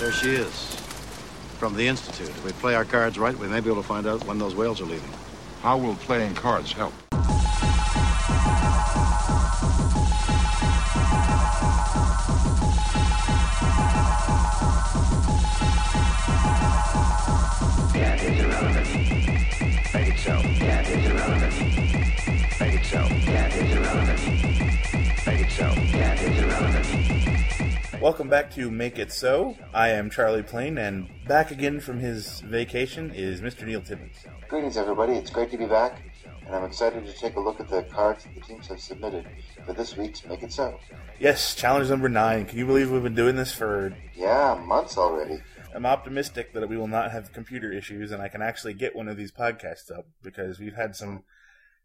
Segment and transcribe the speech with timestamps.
[0.00, 0.74] There she is.
[1.58, 2.30] From the Institute.
[2.30, 4.54] If we play our cards right, we may be able to find out when those
[4.54, 5.10] whales are leaving.
[5.60, 6.94] How will playing cards help?
[17.92, 18.88] That is irrelevant.
[19.92, 20.40] Make it so.
[20.64, 21.60] That is irrelevant.
[22.58, 23.06] Make it so.
[23.30, 23.69] That is
[28.00, 29.58] Welcome back to Make It So.
[29.74, 33.66] I am Charlie Plain, and back again from his vacation is Mr.
[33.66, 34.16] Neil Timmons.
[34.48, 35.12] Greetings, everybody.
[35.12, 36.00] It's great to be back,
[36.46, 39.26] and I'm excited to take a look at the cards that the teams have submitted
[39.66, 40.80] for this week's Make It So.
[41.18, 42.46] Yes, challenge number nine.
[42.46, 43.94] Can you believe we've been doing this for?
[44.14, 45.42] Yeah, months already.
[45.74, 49.08] I'm optimistic that we will not have computer issues, and I can actually get one
[49.08, 51.24] of these podcasts up because we've had some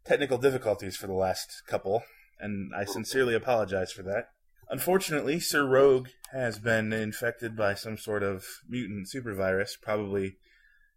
[0.06, 2.04] technical difficulties for the last couple,
[2.40, 4.30] and I sincerely apologize for that.
[4.70, 10.38] Unfortunately, Sir Rogue has been infected by some sort of mutant supervirus, probably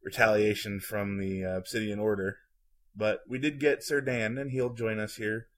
[0.03, 2.39] retaliation from the uh, Obsidian Order.
[2.97, 5.49] But we did get Sir Dan, and he'll join us here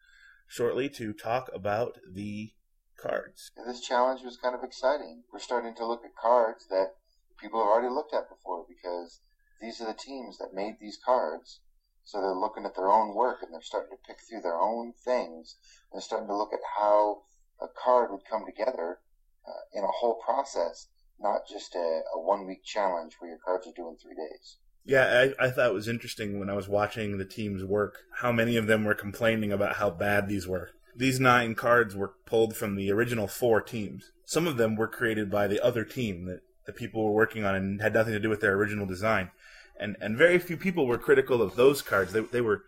[0.49, 2.53] shortly to talk about the
[3.01, 3.53] cards.
[3.67, 5.23] This challenge was kind of exciting.
[5.33, 6.95] We're starting to look at cards that
[7.41, 9.21] people have already looked at before because
[9.61, 11.61] these are the teams that made these cards.
[12.05, 14.93] So they're looking at their own work and they're starting to pick through their own
[15.05, 15.56] things.
[15.91, 17.23] And they're starting to look at how
[17.62, 18.98] a card would come together
[19.47, 23.66] uh, in a whole process, not just a, a one week challenge where your cards
[23.66, 24.56] are due in three days.
[24.84, 28.33] Yeah, I, I thought it was interesting when I was watching the team's work how
[28.33, 30.70] many of them were complaining about how bad these were.
[30.97, 34.11] These nine cards were pulled from the original four teams.
[34.25, 37.55] Some of them were created by the other team that the people were working on
[37.55, 39.31] and had nothing to do with their original design.
[39.78, 42.12] And and very few people were critical of those cards.
[42.12, 42.64] They they were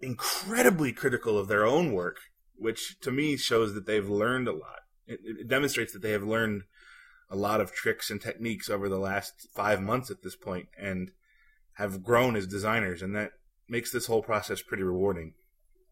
[0.00, 2.18] incredibly critical of their own work,
[2.56, 4.80] which to me shows that they've learned a lot.
[5.06, 6.62] It, it demonstrates that they have learned
[7.30, 11.12] a lot of tricks and techniques over the last five months at this point, and
[11.74, 13.32] have grown as designers, and that
[13.68, 15.32] makes this whole process pretty rewarding.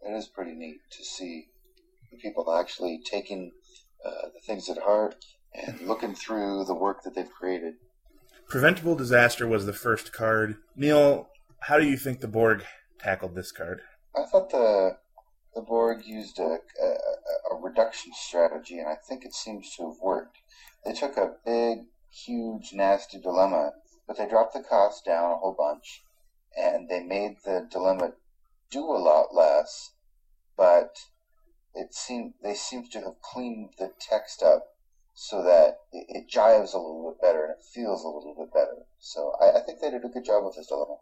[0.03, 1.49] It is pretty neat to see
[2.11, 3.53] the people actually taking
[4.05, 5.25] uh, the things at heart
[5.55, 7.75] and looking through the work that they've created.
[8.49, 10.57] Preventable disaster was the first card.
[10.77, 11.29] Neil,
[11.61, 12.65] how do you think the Borg
[12.99, 13.81] tackled this card?
[14.17, 14.99] I thought the
[15.55, 16.87] the Borg used a, a,
[17.53, 20.39] a reduction strategy, and I think it seems to have worked.
[20.85, 23.73] They took a big, huge, nasty dilemma,
[24.07, 26.03] but they dropped the cost down a whole bunch,
[26.57, 28.13] and they made the dilemma
[28.71, 29.93] do a lot less,
[30.57, 30.97] but
[31.75, 34.67] it seemed they seem to have cleaned the text up
[35.15, 38.53] so that it, it jives a little bit better and it feels a little bit
[38.53, 38.87] better.
[38.99, 40.97] So I, I think they did a good job with this dilemma.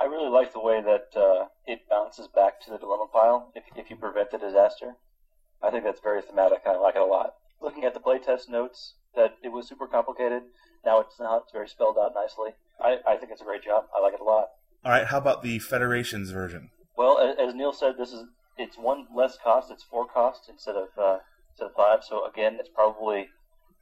[0.00, 3.64] I really like the way that uh, it bounces back to the dilemma pile if,
[3.76, 4.94] if you prevent the disaster.
[5.62, 7.34] I think that's very thematic, and I like it a lot.
[7.60, 10.42] Looking at the playtest notes, that it was super complicated.
[10.84, 11.42] Now it's not.
[11.42, 12.50] It's very spelled out nicely.
[12.80, 13.84] I, I think it's a great job.
[13.96, 14.46] I like it a lot.
[14.84, 16.70] All right, how about the Federation's version?
[16.96, 18.24] Well, as Neil said, this is
[18.56, 19.70] it's one less cost.
[19.70, 21.18] It's four costs instead of uh,
[21.50, 22.04] instead of five.
[22.04, 23.28] So again, it's probably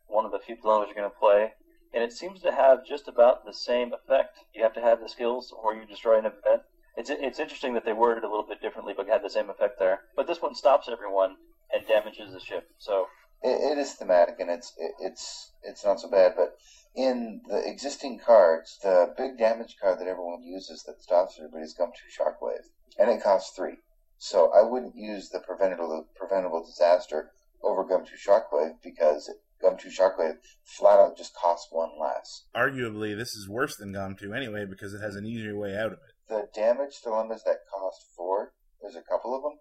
[0.06, 1.53] one of the few dilemmas you're going to play,
[1.97, 4.37] and it seems to have just about the same effect.
[4.55, 6.61] You have to have the skills, or you destroy an event.
[6.95, 9.49] It's it's interesting that they worded it a little bit differently, but had the same
[9.49, 10.01] effect there.
[10.15, 11.37] But this one stops everyone
[11.73, 12.69] and damages the ship.
[12.77, 13.07] So
[13.43, 16.34] It, it is thematic and it's it, it's it's not so bad.
[16.37, 16.59] But
[16.95, 21.75] in the existing cards, the big damage card that everyone uses that stops everybody is
[21.75, 22.67] Gomtuu Shockwave,
[22.99, 23.78] and it costs three.
[24.19, 27.31] So I wouldn't use the preventable preventable disaster
[27.63, 29.31] over Gomtuu Shockwave because
[29.62, 32.47] Gomtuu Shockwave flat out just costs one less.
[32.55, 35.94] Arguably, this is worse than Gomtuu anyway because it has an easier way out of
[35.94, 36.15] it.
[36.28, 38.53] The damage dilemmas that cost four,
[38.83, 39.59] there's a couple of them,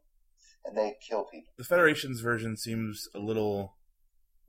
[0.66, 1.54] and they kill people.
[1.58, 3.78] The Federation's version seems a little,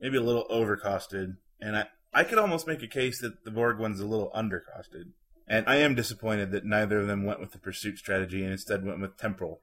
[0.01, 3.79] maybe a little overcosted, and I, I could almost make a case that the Borg
[3.79, 5.13] one's a little undercosted.
[5.49, 8.85] And I am disappointed that neither of them went with the pursuit strategy and instead
[8.85, 9.61] went with temporal.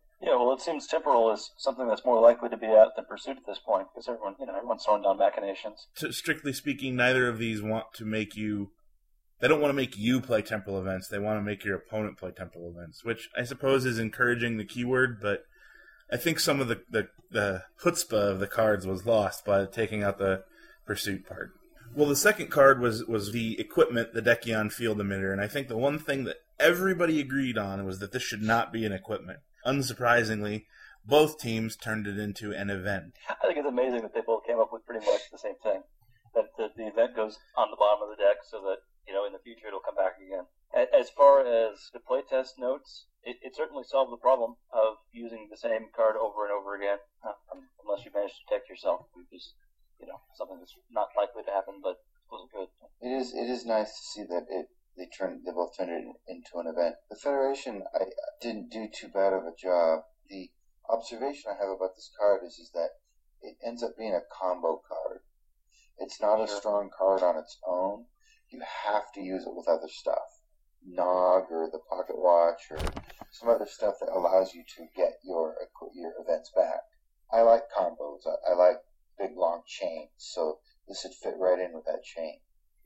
[0.53, 3.59] It seems temporal is something that's more likely to be out than pursuit at this
[3.59, 5.87] point because everyone, you know, everyone's throwing down machinations.
[5.95, 8.71] So strictly speaking, neither of these want to make you.
[9.39, 11.09] They don't want to make you play temporal events.
[11.09, 14.63] They want to make your opponent play temporal events, which I suppose is encouraging the
[14.63, 15.43] keyword, but
[16.11, 20.03] I think some of the, the, the chutzpah of the cards was lost by taking
[20.03, 20.43] out the
[20.85, 21.51] pursuit part.
[21.95, 25.67] Well, the second card was, was the equipment, the Dekyon field emitter, and I think
[25.67, 29.39] the one thing that everybody agreed on was that this should not be an equipment.
[29.65, 30.65] Unsurprisingly,
[31.05, 33.15] both teams turned it into an event.
[33.29, 35.83] I think it's amazing that they both came up with pretty much the same thing.
[36.35, 39.25] That the, the event goes on the bottom of the deck so that, you know,
[39.25, 40.47] in the future it'll come back again.
[40.73, 45.57] As far as the playtest notes, it, it certainly solved the problem of using the
[45.57, 49.29] same card over and over again, uh, um, unless you manage to protect yourself, which
[49.31, 49.53] is,
[50.01, 52.01] you know, something that's not likely to happen, but
[52.33, 52.69] wasn't good.
[53.05, 54.65] It is is it is nice to see that it
[54.95, 56.95] they turned they both turned it into an event.
[57.09, 58.05] The Federation I
[58.41, 60.03] didn't do too bad of a job.
[60.29, 60.51] The
[60.89, 62.89] observation I have about this card is is that
[63.41, 65.21] it ends up being a combo card.
[65.97, 68.05] It's not a strong card on its own.
[68.49, 70.41] You have to use it with other stuff.
[70.85, 72.79] Nog or the pocket watch or
[73.31, 75.55] some other stuff that allows you to get your
[75.93, 76.81] your events back.
[77.31, 78.27] I like combos.
[78.27, 78.77] I, I like
[79.17, 82.39] big long chains, so this would fit right in with that chain.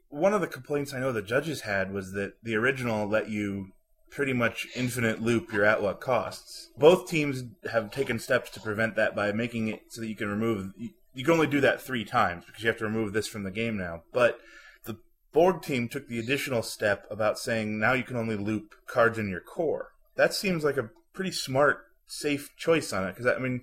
[0.09, 3.71] One of the complaints I know the judges had was that the original let you
[4.09, 6.69] pretty much infinite loop your what costs.
[6.77, 10.29] Both teams have taken steps to prevent that by making it so that you can
[10.29, 10.71] remove.
[11.13, 13.51] You can only do that three times because you have to remove this from the
[13.51, 14.03] game now.
[14.13, 14.39] But
[14.85, 14.97] the
[15.33, 19.29] Borg team took the additional step about saying now you can only loop cards in
[19.29, 19.89] your core.
[20.15, 23.61] That seems like a pretty smart, safe choice on it because I mean.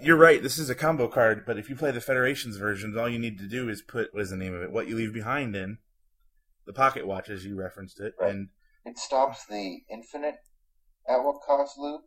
[0.00, 0.42] You're right.
[0.42, 3.38] This is a combo card, but if you play the Federation's version, all you need
[3.38, 4.70] to do is put what is the name of it?
[4.70, 5.78] What you leave behind in
[6.66, 8.30] the pocket watch, as you referenced it, Right.
[8.30, 8.48] and
[8.84, 10.36] It stops the infinite
[11.08, 12.02] at what cost loop,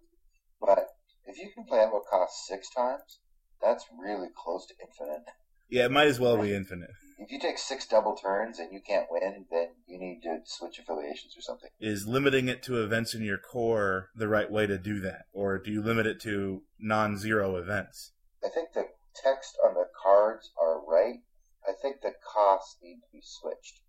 [0.60, 0.88] but
[1.26, 3.20] if you can play at what cost six times,
[3.62, 5.24] that's really close to infinite.
[5.70, 6.92] yeah, it might as well be infinite.
[7.22, 10.80] If you take six double turns and you can't win, then you need to switch
[10.80, 11.70] affiliations or something.
[11.80, 15.26] is limiting it to events in your core the right way to do that?
[15.32, 18.14] Or do you limit it to non zero events?
[18.44, 18.88] I think the
[19.24, 21.20] text on the cards are right.
[21.64, 23.82] I think the costs need to be switched.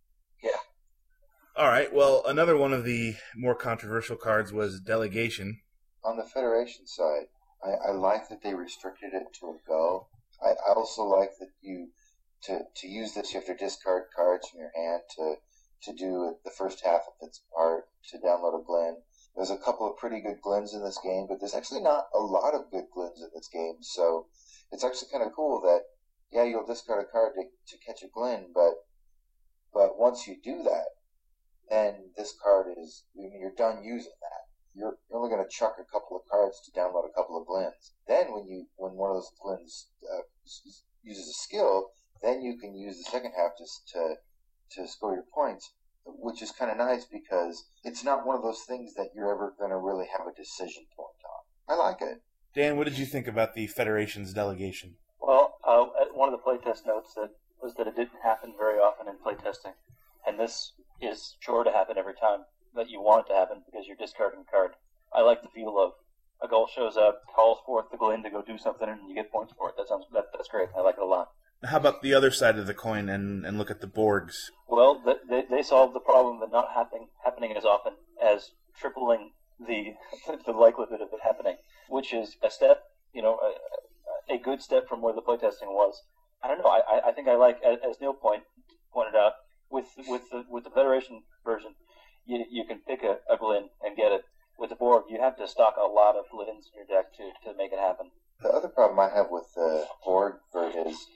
[0.42, 0.60] Yeah.
[1.56, 5.60] All right, well, another one of the more controversial cards was Delegation.
[6.04, 7.28] On the Federation side,
[7.64, 10.08] I, I like that they restricted it to a go.
[10.44, 11.88] I, I also like that you
[12.44, 15.36] to to use this you have to discard cards from your hand to
[15.82, 18.94] to do the first half of its part to download a Glinn.
[19.34, 22.20] There's a couple of pretty good Glinns in this game, but there's actually not a
[22.20, 24.26] lot of good Glinns in this game, so
[24.70, 25.82] it's actually kind of cool that
[26.30, 28.74] yeah you'll discard a card to, to catch a Glinn, but
[29.72, 30.86] but once you do that,
[31.68, 34.42] then this card is I mean, you're done using that
[34.74, 37.46] you're, you're only going to chuck a couple of cards to download a couple of
[37.46, 37.92] glinns.
[38.08, 40.22] Then when you when one of those glinns uh,
[41.02, 41.90] uses a skill,
[42.22, 44.14] then you can use the second half to to
[44.76, 45.72] to score your points,
[46.06, 49.54] which is kind of nice because it's not one of those things that you're ever
[49.58, 51.74] going to really have a decision point on.
[51.74, 52.22] I like it.
[52.54, 54.96] Dan, what did you think about the Federation's Delegation?
[55.20, 57.30] Well, uh, one of the playtest notes that
[57.62, 59.74] was that it didn't happen very often in playtesting,
[60.26, 62.44] and this is sure to happen every time
[62.74, 64.72] that you want it to happen because you're discarding a card.
[65.14, 65.92] I like the feel of
[66.42, 69.30] a Gul shows up, calls forth the Glinn to go do something, and you get
[69.30, 69.76] points for it.
[69.76, 70.68] That sounds that, that's great.
[70.76, 71.28] I like it a lot.
[71.64, 74.34] How about the other side of the coin and, and look at the Borgs?
[74.68, 79.30] Well, th- they they solved the problem of not happening happening as often as tripling
[79.64, 79.94] the
[80.46, 81.56] the likelihood of it happening,
[81.88, 82.82] which is a step,
[83.12, 83.38] you know,
[84.28, 86.02] a, a good step from where the playtesting was.
[86.42, 86.66] I don't know.
[86.70, 88.42] I, I- think I like, as Neil point
[88.92, 89.34] pointed out,
[89.70, 91.74] with with the with the Federation version,
[92.26, 94.22] you you can pick a, a Glinn and get it.
[94.58, 97.30] With the Borg, you have to stock a lot of Glinns in your deck to
[97.44, 98.10] to make it happen.
[98.42, 101.06] The other problem I have with the Borg version is,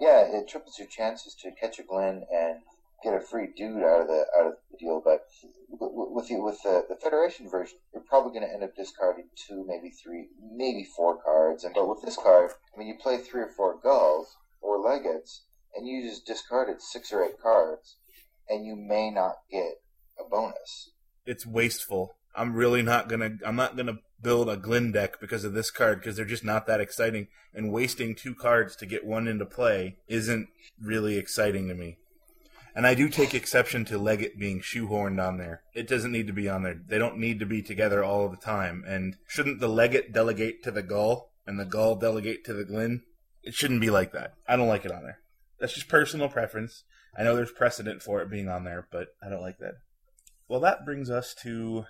[0.00, 2.60] yeah, it triples your chances to catch a Glinn and
[3.02, 5.02] get a free dude out of the out of the deal.
[5.04, 5.22] But
[5.68, 9.64] with the with the, the Federation version, you're probably going to end up discarding two,
[9.66, 11.64] maybe three, maybe four cards.
[11.64, 15.44] And but with this card, I mean, you play three or four guls or legates,
[15.74, 17.96] and you just discarded six or eight cards,
[18.48, 19.80] and you may not get
[20.20, 20.90] a bonus.
[21.24, 22.16] It's wasteful.
[22.34, 23.30] I'm really not gonna.
[23.44, 26.66] I'm not gonna build a Glinn deck because of this card because they're just not
[26.66, 27.28] that exciting.
[27.54, 30.48] And wasting two cards to get one into play isn't
[30.80, 31.98] really exciting to me.
[32.74, 35.62] And I do take exception to Legate being shoehorned on there.
[35.74, 36.78] It doesn't need to be on there.
[36.86, 38.84] They don't need to be together all the time.
[38.86, 43.00] And shouldn't the Legate delegate to the Gul and the Gul delegate to the Glinn?
[43.42, 44.34] It shouldn't be like that.
[44.46, 45.20] I don't like it on there.
[45.58, 46.84] That's just personal preference.
[47.18, 49.76] I know there's precedent for it being on there, but I don't like that.
[50.46, 51.86] Well, that brings us to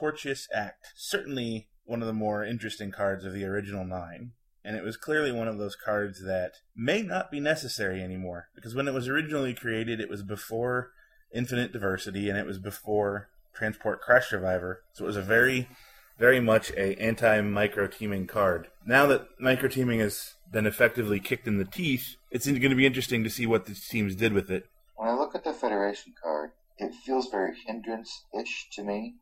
[0.00, 0.92] Tortious Act.
[0.96, 4.32] Certainly one of the more interesting cards of the original nine.
[4.64, 8.48] And it was clearly one of those cards that may not be necessary anymore.
[8.54, 10.90] Because when it was originally created, it was before
[11.34, 14.82] Infinite Diversity and it was before Transport Crash Survivor.
[14.92, 15.68] So it was a very,
[16.18, 18.68] very much a anti-micro teaming card.
[18.86, 22.86] Now that micro teaming has been effectively kicked in the teeth, it's going to be
[22.86, 24.64] interesting to see what the teams did with it.
[24.96, 29.16] When I look at the Federation card, it feels very hindrance-ish to me,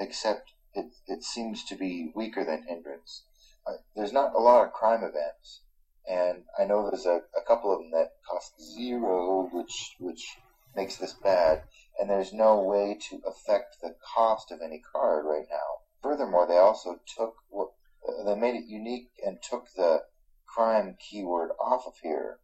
[0.00, 3.24] except it, it seems to be weaker than hindrance.
[3.66, 5.60] Uh, there's not a lot of crime events,
[6.08, 10.38] and I know there's a, a couple of them that cost zero, which which
[10.74, 11.64] makes this bad,
[11.98, 15.82] and there's no way to affect the cost of any card right now.
[16.02, 17.68] Furthermore, they also took what
[18.08, 20.04] uh, they made it unique and took the
[20.46, 22.38] crime keyword off of here,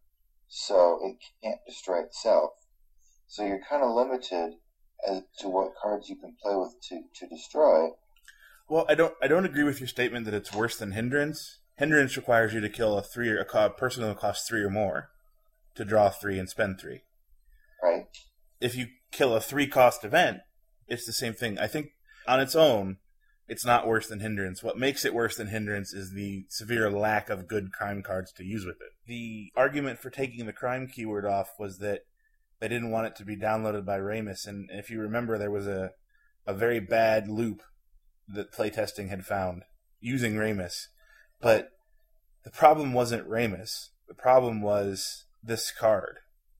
[0.47, 2.51] so it can't destroy itself.
[3.25, 4.53] So you're kind of limited
[5.07, 7.89] as to what cards you can play with to, to destroy.
[8.69, 11.59] Well, I don't I don't agree with your statement that it's worse than hindrance.
[11.77, 14.69] Hindrance requires you to kill a three or a co- person that costs three or
[14.69, 15.09] more
[15.75, 17.01] to draw three and spend three.
[17.81, 18.07] Right?
[18.59, 20.39] If you kill a three cost event,
[20.87, 21.57] it's the same thing.
[21.59, 21.91] I think
[22.27, 22.97] on its own,
[23.47, 24.61] it's not worse than hindrance.
[24.61, 28.43] What makes it worse than hindrance is the severe lack of good crime cards to
[28.43, 28.91] use with it.
[29.05, 32.01] The argument for taking the crime keyword off was that
[32.59, 35.67] they didn't want it to be downloaded by Ramus, and if you remember, there was
[35.67, 35.91] a
[36.45, 37.61] a very bad loop
[38.27, 39.63] that playtesting had found
[39.99, 40.89] using Ramus.
[41.41, 41.69] But
[42.43, 43.91] the problem wasn't Ramus.
[44.07, 46.19] The problem was this card.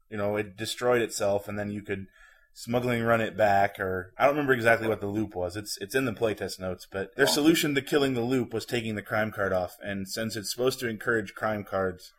[0.09, 2.07] You know, it destroyed itself, and then you could
[2.53, 5.55] smuggling run it back, or I don't remember exactly what the loop was.
[5.55, 8.95] It's it's in the playtest notes, but their solution to killing the loop was taking
[8.95, 9.77] the crime card off.
[9.81, 12.13] And since it's supposed to encourage crime cards,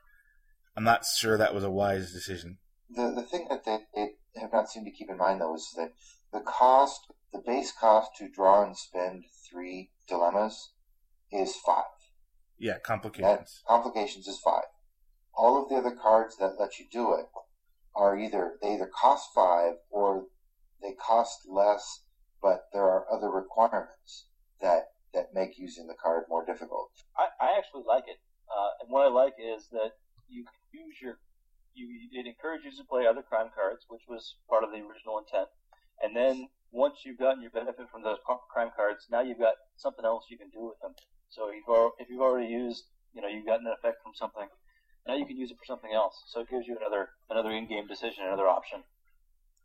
[0.76, 2.58] I'm not sure that was a wise decision.
[2.90, 5.72] The the thing that they, they have not seemed to keep in mind though is
[5.76, 5.92] that
[6.32, 7.00] the cost,
[7.32, 10.72] the base cost to draw and spend three dilemmas
[11.30, 11.84] is five.
[12.58, 13.62] Yeah, That complications.
[13.68, 14.64] complications is five.
[15.34, 17.26] All of the other cards that let you do it
[17.94, 20.26] are either they either cost five or
[20.82, 22.04] they cost less,
[22.42, 24.26] but there are other requirements
[24.60, 26.90] that that make using the card more difficult.
[27.16, 28.18] I, I actually like it.
[28.48, 29.92] Uh, and what I like is that
[30.28, 31.18] you can use your
[31.78, 35.18] you it encourages you to play other crime cards, which was part of the original
[35.18, 35.48] intent.
[36.02, 40.04] And then once you've gotten your benefit from those crime cards, now you've got something
[40.04, 40.94] else you can do with them.
[41.30, 44.48] So if you've already used, you know, you've gotten an effect from something,
[45.06, 46.14] now you can use it for something else.
[46.28, 48.84] So it gives you another another in-game decision, another option.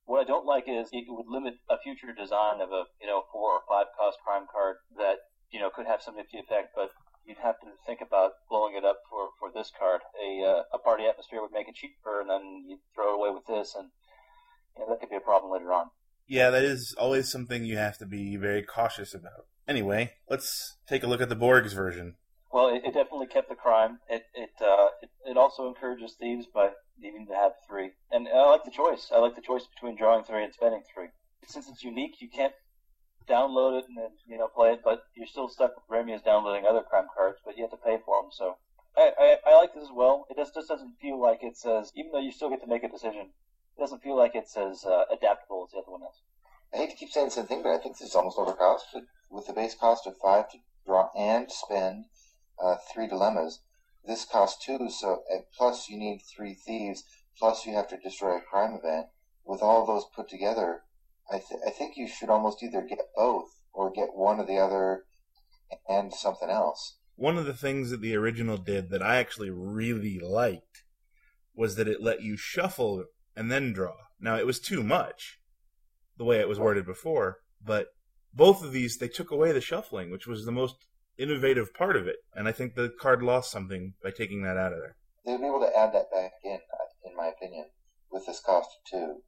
[0.05, 3.23] What I don't like is it would limit a future design of a you know
[3.31, 5.19] four or five cost crime card that
[5.51, 6.91] you know could have some nifty effect, but
[7.25, 10.01] you'd have to think about blowing it up for, for this card.
[10.21, 13.29] A uh, a party atmosphere would make it cheaper, and then you throw it away
[13.33, 13.89] with this, and
[14.75, 15.87] you know, that could be a problem later on.
[16.27, 19.47] Yeah, that is always something you have to be very cautious about.
[19.67, 22.15] Anyway, let's take a look at the Borg's version.
[22.51, 23.99] Well, it, it definitely kept the crime.
[24.09, 28.49] It it, uh, it it also encourages thieves by needing to have three, and I
[28.49, 29.09] like the choice.
[29.13, 31.07] I like the choice between drawing three and spending three.
[31.47, 32.53] Since it's unique, you can't
[33.27, 36.21] download it and then you know play it, but you're still stuck with Remy is
[36.21, 38.31] downloading other crime cards, but you have to pay for them.
[38.31, 38.57] So
[38.95, 40.25] I, I, I like this as well.
[40.29, 42.83] It just just doesn't feel like it's as even though you still get to make
[42.83, 43.31] a decision,
[43.77, 46.21] it doesn't feel like it's as uh, adaptable as the other one is.
[46.73, 49.05] I hate to keep saying the same thing, but I think this is almost overcosted.
[49.29, 52.05] With the base cost of five to draw and spend
[52.61, 53.61] uh, three dilemmas,
[54.05, 54.89] this costs two.
[54.89, 55.23] So
[55.55, 57.03] plus you need three thieves.
[57.37, 59.07] Plus you have to destroy a crime event.
[59.45, 60.83] With all those put together,
[61.31, 64.57] I, th- I think you should almost either get both or get one or the
[64.57, 65.05] other
[65.87, 66.97] and something else.
[67.15, 70.83] One of the things that the original did that I actually really liked
[71.55, 73.95] was that it let you shuffle and then draw.
[74.19, 75.39] Now, it was too much,
[76.17, 77.87] the way it was worded before, but
[78.33, 80.75] both of these, they took away the shuffling, which was the most
[81.17, 82.17] innovative part of it.
[82.33, 84.95] And I think the card lost something by taking that out of there.
[85.25, 86.59] They'd be able to add that back in,
[87.05, 87.65] in my opinion,
[88.11, 89.21] with this cost of two.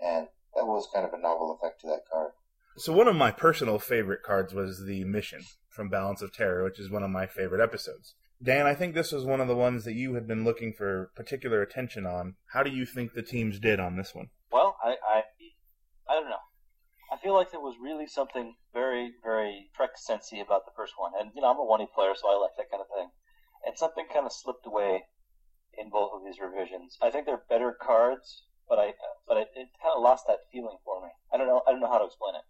[0.00, 2.32] And that was kind of a novel effect to that card.
[2.76, 6.80] So one of my personal favorite cards was the mission from Balance of Terror, which
[6.80, 8.14] is one of my favorite episodes.
[8.42, 11.10] Dan, I think this was one of the ones that you had been looking for
[11.14, 12.36] particular attention on.
[12.52, 14.30] How do you think the teams did on this one?
[14.50, 15.22] Well, I, I,
[16.08, 16.40] I don't know.
[17.12, 21.12] I feel like there was really something very, very Trek sensey about the first one,
[21.20, 23.10] and you know I'm a one E player, so I like that kind of thing.
[23.66, 25.02] And something kind of slipped away
[25.76, 26.96] in both of these revisions.
[27.02, 28.94] I think they're better cards, but I,
[29.26, 31.08] but it, it kind of lost that feeling for me.
[31.34, 31.60] I don't know.
[31.66, 32.46] I don't know how to explain it.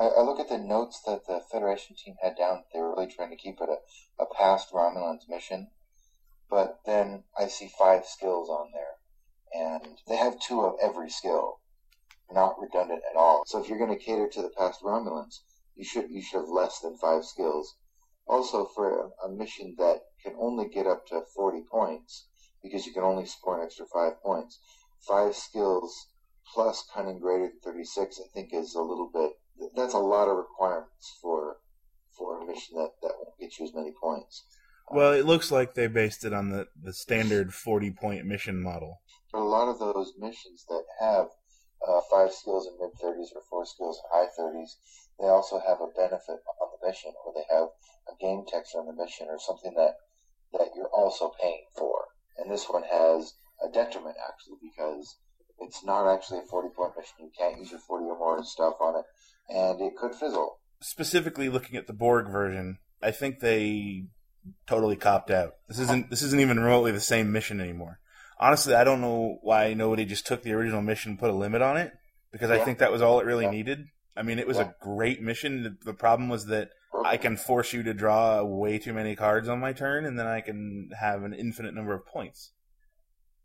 [0.00, 2.64] I, I look at the notes that the Federation team had down.
[2.72, 3.76] They were really trying to keep it a,
[4.22, 5.68] a past Romulan's mission.
[6.48, 8.96] But then I see five skills on there.
[9.52, 11.60] And they have two of every skill.
[12.32, 13.44] Not redundant at all.
[13.46, 15.40] So if you're going to cater to the past Romulans,
[15.74, 17.76] you should you should have less than five skills.
[18.26, 22.26] Also, for a, a mission that can only get up to 40 points,
[22.62, 24.58] because you can only score an extra five points,
[25.06, 26.08] five skills
[26.52, 29.32] plus cunning greater than 36, I think is a little bit,
[29.76, 31.58] that's a lot of requirements for
[32.16, 34.44] for a mission that, that won't get you as many points.
[34.90, 39.00] Well, it looks like they based it on the, the standard 40 point mission model.
[39.34, 41.28] A lot of those missions that have
[41.86, 44.70] uh, five skills in mid 30s or four skills in high 30s,
[45.20, 47.68] they also have a benefit on the mission, or they have
[48.08, 49.94] a game text on the mission, or something that
[50.52, 52.06] that you're also paying for.
[52.38, 53.34] And this one has
[53.66, 55.16] a detriment actually because
[55.60, 57.14] it's not actually a 40 point mission.
[57.20, 59.04] You can't use your 40 or more stuff on it,
[59.48, 60.58] and it could fizzle.
[60.80, 64.04] Specifically looking at the Borg version, I think they
[64.66, 65.54] totally copped out.
[65.66, 67.98] This isn't this isn't even remotely the same mission anymore.
[68.40, 71.60] Honestly, I don't know why nobody just took the original mission and put a limit
[71.60, 71.92] on it
[72.30, 73.50] because I think that was all it really Yeah.
[73.50, 73.86] needed.
[74.16, 74.68] I mean, it was Yeah.
[74.70, 75.62] a great mission.
[75.64, 76.70] The, the problem was that
[77.04, 80.26] I can force you to draw way too many cards on my turn, and then
[80.26, 82.52] I can have an infinite number of points.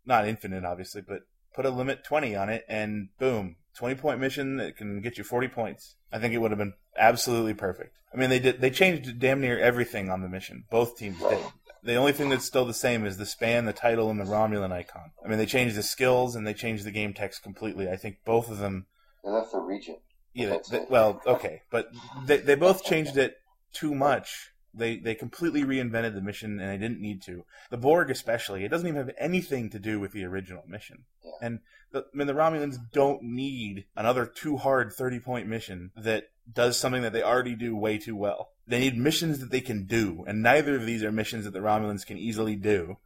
[0.06, 1.20] Not infinite, obviously, but
[1.54, 5.24] put a limit 20 on it, and boom, 20 point mission that can get you
[5.24, 5.96] 40 points.
[6.12, 7.96] I think it would have been absolutely perfect.
[8.12, 10.64] I mean, they did they changed damn near everything on the mission.
[10.70, 11.38] Both teams did.
[11.82, 14.72] The only thing that's still the same is the span, the title, and the Romulan
[14.72, 15.10] icon.
[15.22, 17.90] I mean, they changed the skills and they changed the game text completely.
[17.90, 18.86] I think both of them
[19.22, 19.96] They left the region.
[20.32, 21.88] yeah, they, well, okay, but
[22.26, 23.36] they they both changed it
[23.72, 24.52] too much.
[24.76, 27.44] They they completely reinvented the mission, and they didn't need to.
[27.70, 31.04] The Borg, especially, it doesn't even have anything to do with the original mission.
[31.24, 31.30] Yeah.
[31.40, 31.60] And
[31.92, 36.76] the, I mean, the Romulans don't need another too hard thirty point mission that does
[36.76, 38.50] something that they already do way too well.
[38.66, 41.60] They need missions that they can do, and neither of these are missions that the
[41.60, 42.96] Romulans can easily do.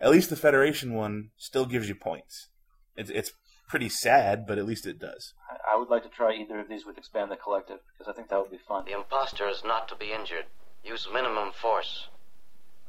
[0.00, 2.48] At least the Federation one still gives you points.
[2.96, 3.32] It's it's
[3.68, 5.34] pretty sad, but at least it does.
[5.50, 8.14] I- I would like to try either of these with Expand the Collective because I
[8.14, 8.84] think that would be fun.
[8.86, 10.46] The imposter is not to be injured.
[10.84, 12.08] Use minimum force.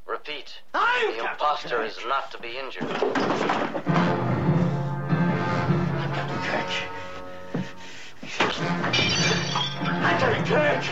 [0.06, 0.62] Repeat.
[0.72, 2.84] I'm The Captain imposter is not to be injured.
[2.84, 3.02] I'm
[6.14, 6.70] Captain Kirk.
[10.18, 10.84] Captain Kirk!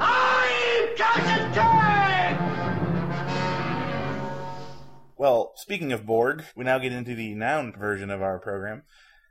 [0.00, 2.38] I'm Captain Kirk!
[5.18, 8.82] Well, speaking of Borg, we now get into the noun version of our program.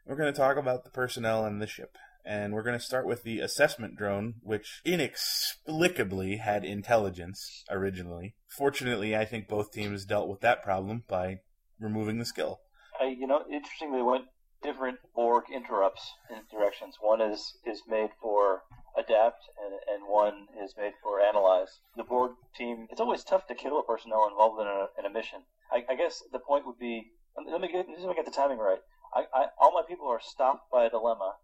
[0.05, 1.97] We're going to talk about the personnel and the ship.
[2.25, 8.35] And we're going to start with the assessment drone, which inexplicably had intelligence originally.
[8.47, 11.39] Fortunately, I think both teams dealt with that problem by
[11.79, 12.61] removing the skill.
[12.99, 14.25] I, you know, interestingly, they went
[14.61, 16.95] different Borg interrupts in directions.
[17.01, 18.61] One is is made for
[18.97, 21.79] adapt, and and one is made for analyze.
[21.95, 25.13] The Borg team, it's always tough to kill a personnel involved in a in a
[25.13, 25.39] mission.
[25.71, 27.11] I, I guess the point would be,
[27.49, 28.79] let me get let me get the timing right.
[29.13, 31.35] I, I all my people are stopped by a dilemma.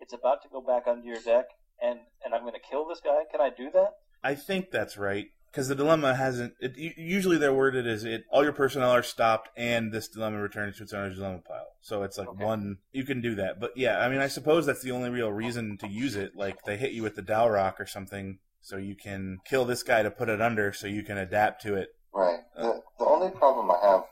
[0.00, 1.46] It's about to go back onto your deck,
[1.80, 3.22] and and I'm going to kill this guy.
[3.30, 3.90] Can I do that?
[4.22, 6.54] I think that's right because the dilemma hasn't.
[6.60, 8.24] It, usually they're worded as it.
[8.30, 11.68] All your personnel are stopped, and this dilemma returns to its owner's dilemma pile.
[11.80, 12.44] So it's like Okay.
[12.44, 12.78] one.
[12.92, 15.78] You can do that, but yeah, I mean, I suppose that's the only real reason
[15.78, 16.32] to use it.
[16.34, 20.02] Like they hit you with the Dal'Rok or something, so you can kill this guy
[20.02, 21.88] to put it under, so you can adapt to it.
[22.12, 22.40] Right.
[22.56, 24.04] The, the only problem I have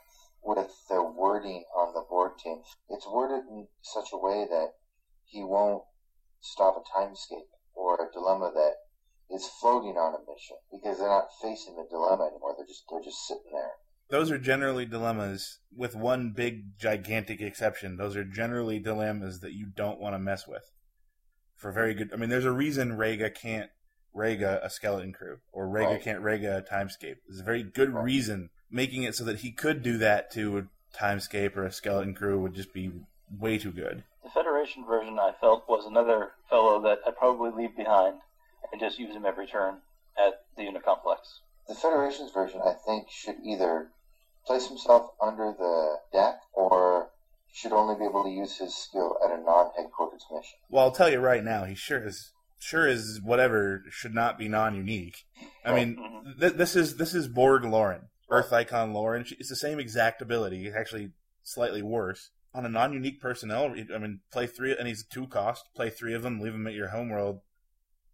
[0.42, 4.68] with the wording on the Borg team, it's worded in such a way that
[5.28, 5.82] he won't
[6.40, 8.74] stop a timescape or a dilemma that
[9.34, 12.54] is floating on a mission because they're not facing the dilemma anymore.
[12.56, 13.72] They're just they're just sitting there.
[14.10, 17.98] Those are generally dilemmas, with one big gigantic exception.
[17.98, 20.72] Those are generally dilemmas that you don't want to mess with.
[21.56, 23.70] For very good, I mean, there's a reason Rega can't
[24.14, 26.02] Rega a skeleton crew, or Rega Right.
[26.02, 27.16] can't Rega a timescape.
[27.28, 28.04] There's a very good Right.
[28.04, 30.62] reason making it so that he could do that to a
[30.96, 32.90] timescape or a skeleton crew would just be
[33.30, 34.04] way too good.
[34.28, 38.16] The Federation version I felt was another fellow that I'd probably leave behind
[38.70, 39.78] and just use him every turn
[40.18, 41.16] at the Unicomplex.
[41.66, 43.88] The Federation's version, I think, should either
[44.46, 47.08] place himself under the deck or
[47.54, 50.58] should only be able to use his skill at a non-headquarters mission.
[50.68, 54.46] Well, I'll tell you right now, he sure is sure is whatever should not be
[54.48, 55.24] non-unique.
[55.64, 56.38] I mean, Mhm.
[56.40, 59.24] th- this is this is Borg Lauren, Earth Icon Lauren.
[59.24, 61.12] She, it's the same exact ability, it's actually
[61.42, 62.30] slightly worse.
[62.54, 65.68] On a non-unique personnel, I mean, play three, and he's two cost.
[65.76, 67.40] Play three of them, leave them at your homeworld.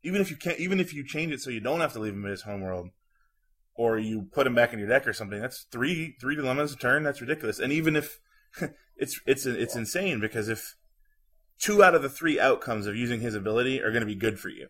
[0.03, 2.13] Even if you can't, even if you change it so you don't have to leave
[2.13, 2.91] him at his homeworld,
[3.75, 6.77] or you put him back in your deck or something, that's three three dilemmas a
[6.77, 7.05] turn.
[7.05, 7.59] That's ridiculous.
[7.59, 8.19] And even if
[8.97, 10.75] it's it's it's insane because if
[11.59, 14.39] two out of the three outcomes of using his ability are going to be good
[14.39, 14.69] for you.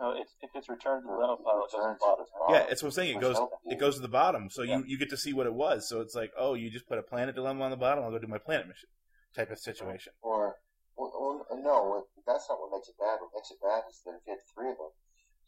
[0.00, 2.26] No, it's, if it's returned to the dilemma pile, it goes to the Return bottom.
[2.50, 3.16] Yeah, it's what I'm saying.
[3.16, 4.78] It goes it goes to the bottom, so Yeah.
[4.78, 5.88] you, you get to see what it was.
[5.88, 8.02] So it's like, oh, you just put a planet dilemma on the bottom.
[8.02, 8.88] I'll go do my planet mission,
[9.34, 10.12] type of situation.
[10.22, 10.60] Or,
[10.96, 13.20] well, well, no, that's not what makes it bad.
[13.20, 14.92] What makes it bad is that if you had three of them,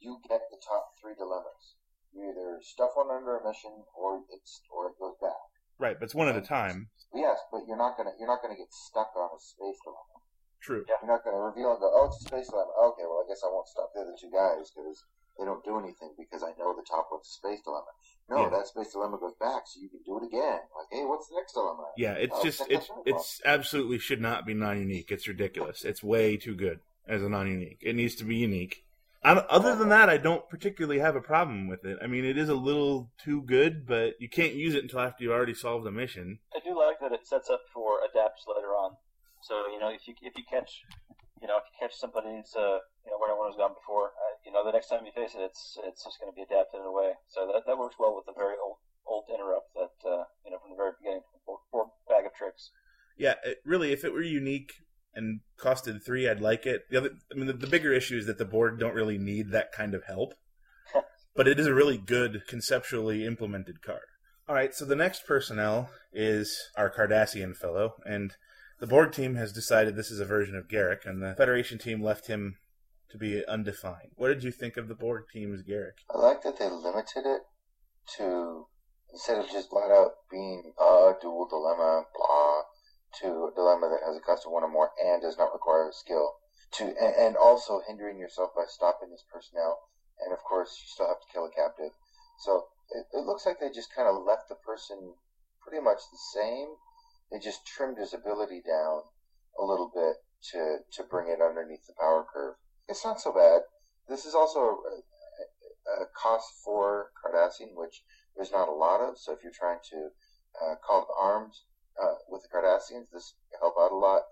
[0.01, 1.77] you get the top three dilemmas.
[2.13, 5.51] You either stuff one under a mission, or it's or it goes back.
[5.79, 6.79] Right, but it's one at a um, time.
[7.13, 10.23] Yes, but you're not gonna you're not gonna get stuck on a space dilemma.
[10.63, 10.85] True.
[10.87, 11.03] Yeah.
[11.03, 12.71] You're not gonna reveal and go, oh, it's a space dilemma.
[12.95, 15.03] Okay, well, I guess I won't stop the other two guys because
[15.39, 17.87] they don't do anything because I know the top one's a space dilemma.
[18.29, 18.49] No, Yeah.
[18.51, 20.61] that space dilemma goes back, so you can do it again.
[20.77, 21.87] Like, hey, what's the next dilemma?
[21.97, 25.11] Yeah, it's Oh, just check it's that it's absolutely should not be non-unique.
[25.11, 25.85] It's ridiculous.
[25.85, 27.79] It's way too good as a non-unique.
[27.83, 28.85] It needs to be unique.
[29.23, 31.99] I, other than that, I don't particularly have a problem with it.
[32.03, 35.25] I mean, it is a little too good, but you can't use it until after
[35.25, 36.41] you've already solved a mission.
[36.55, 38.97] I do like that it sets up for adapts later on.
[39.43, 40.83] So you know, if you if you catch,
[41.41, 44.15] you know, if you catch somebody's, uh, you know, where no one has gone before,
[44.15, 46.47] uh, you know, the next time you face it, it's it's just going to be
[46.47, 47.13] adapted in a way.
[47.29, 50.59] So that that works well with the very old old interrupt that uh, you know
[50.63, 52.71] from the very beginning for, for Bag of tricks.
[53.17, 54.73] Yeah, it, really, if it were unique
[55.15, 56.83] and costed three, I'd like it.
[56.91, 59.51] The other, I mean, the, the bigger issue is that the Borg don't really need
[59.51, 60.35] that kind of help,
[61.37, 64.07] but it is a really good conceptually implemented card.
[64.49, 68.35] All right, so the next personnel is our Cardassian fellow, and
[68.85, 72.03] the Borg team has decided this is a version of Garak, and the Federation team
[72.03, 72.59] left him
[73.09, 74.13] to be undefined.
[74.17, 76.05] What did you think of the Borg team's Garak?
[76.15, 77.41] I like that they limited it
[78.19, 78.67] to
[79.11, 82.61] instead of just flat out being a dual dilemma, blah,
[83.23, 85.89] to a dilemma that has a cost of one or more and does not require
[85.89, 86.35] a skill.
[86.73, 89.81] To and, and also hindering yourself by stopping this personnel,
[90.21, 91.97] and of course you still have to kill a captive.
[92.45, 95.15] So it, it looks like they just kind of left the person
[95.65, 96.69] pretty much the same.
[97.31, 99.03] They just trimmed his ability down
[99.59, 100.17] a little bit
[100.53, 102.55] to to bring it underneath the power curve.
[102.89, 103.63] It's not so bad.
[104.09, 108.03] This is also a, a, a cost for Cardassian, which
[108.37, 109.19] there's not a lot of.
[109.19, 110.09] So if you're trying to
[110.63, 111.65] uh, call to arms
[112.01, 114.23] uh, with the Cardassians, this help out a lot.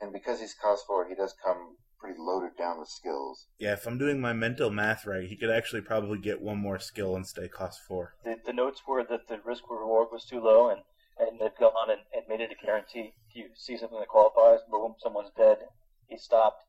[0.00, 3.46] And because he's cost four, he does come pretty loaded down with skills.
[3.58, 6.80] Yeah, if I'm doing my mental math right, he could actually probably get one more
[6.80, 8.14] skill and stay cost four.
[8.24, 10.80] The, the notes were that the risk reward was too low, and,
[11.18, 13.14] and they've gone and, and made it a guarantee.
[13.28, 15.58] If you see something that qualifies, boom, someone's dead,
[16.08, 16.62] he's stopped,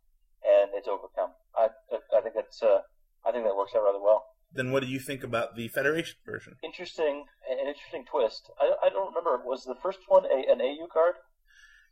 [0.43, 1.31] and it's overcome.
[1.55, 1.69] I
[2.15, 2.81] I think that's uh,
[3.25, 4.25] I think that works out rather well.
[4.53, 6.55] Then what do you think about the Federation version?
[6.63, 8.51] Interesting, an interesting twist.
[8.59, 9.41] I, I don't remember.
[9.43, 11.15] Was the first one a, an AU card?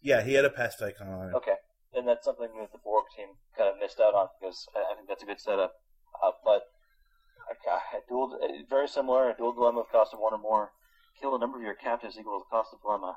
[0.02, 1.36] Yeah, he had a past icon on it.
[1.36, 1.58] Okay,
[1.94, 4.96] and that's something that the Borg team kind of missed out on because I, I
[4.96, 5.74] think that's a good setup.
[6.22, 6.70] Uh, but
[7.52, 8.38] a dual,
[8.70, 10.72] very similar, a dual dilemma of cost of one or more.
[11.22, 13.16] Kill a number of your captives equals the cost of dilemma.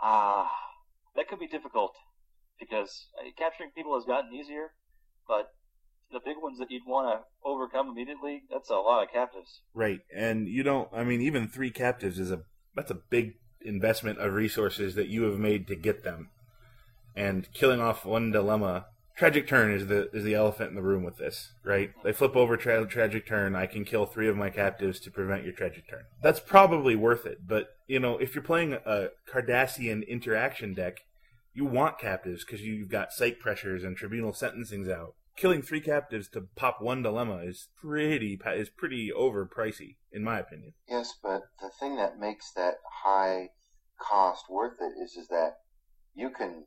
[0.00, 0.50] Ah,
[1.16, 1.94] that could be difficult
[2.60, 4.72] because uh, capturing people has gotten easier,
[5.26, 5.48] but
[6.12, 9.62] the big ones that you'd want to overcome immediately, that's a lot of captives.
[9.74, 10.88] Right, and you don't.
[10.92, 12.42] I mean, even three captives is a
[12.74, 16.28] that's a big investment of resources that you have made to get them,
[17.16, 18.86] and killing off one dilemma.
[19.16, 21.92] Tragic turn is the is the elephant in the room with this, right?
[22.02, 23.54] They flip over tra- tragic turn.
[23.54, 26.04] I can kill three of my captives to prevent your tragic turn.
[26.22, 31.00] That's probably worth it, but you know, if you're playing a Cardassian interaction deck,
[31.52, 36.28] you want captives because you've got site pressures and tribunal sentencings out killing three captives
[36.28, 40.72] to pop one dilemma is pretty is pretty overpricey in my opinion.
[40.88, 43.50] Yes, but the thing that makes that high
[43.98, 45.58] cost worth it is is that
[46.14, 46.64] you can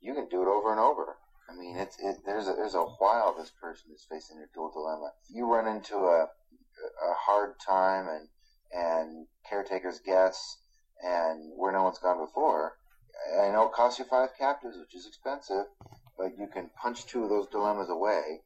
[0.00, 1.16] you can do it over and over.
[1.48, 4.70] I mean, it's it, there's a there's a while this person is facing a dual
[4.72, 5.12] dilemma.
[5.28, 8.28] You run into a a hard time and
[8.72, 10.58] and caretaker's guess
[11.02, 12.76] and where no one's gone before.
[13.40, 15.66] I know it costs you five captives, which is expensive,
[16.18, 18.40] but you can punch two of those dilemmas away.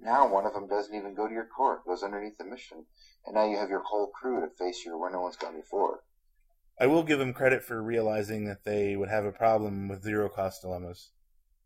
[0.00, 2.86] Now one of them doesn't even go to your court, goes underneath the mission,
[3.24, 6.02] and now you have your whole crew to face your where no one's gone before.
[6.78, 10.28] I will give them credit for realizing that they would have a problem with zero
[10.28, 11.10] cost dilemmas.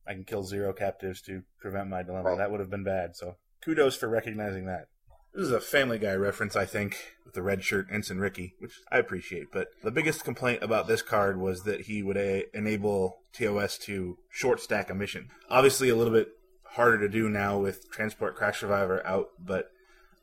[0.07, 2.31] I can kill zero captives to prevent my dilemma.
[2.31, 2.39] Right.
[2.39, 3.17] That would have been bad.
[3.17, 4.87] So kudos for recognizing that.
[5.33, 8.73] This is a Family Guy reference, I think, with the red shirt Ensign Ricky, which
[8.91, 9.53] I appreciate.
[9.53, 14.19] But the biggest complaint about this card was that he would a- enable TOS to
[14.29, 15.29] short stack a mission.
[15.49, 16.31] Obviously, a little bit
[16.65, 19.67] harder to do now with Transport Crash Survivor out, but